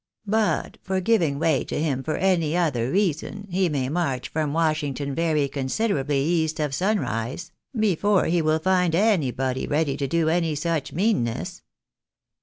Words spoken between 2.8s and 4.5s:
reason, he may march